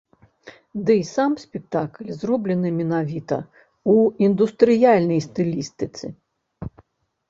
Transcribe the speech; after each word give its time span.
Дый 0.87 1.01
сам 1.13 1.33
спектакль 1.43 2.09
зроблены 2.21 2.69
менавіта 2.79 3.37
ў 3.45 3.97
індустрыяльнай 4.31 5.19
стылістыцы. 5.31 6.05